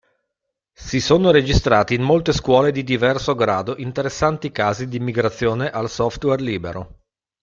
[0.73, 6.41] Si sono registrati in molte scuole di diverso grado interessanti casi di migrazione al software
[6.41, 7.01] libero.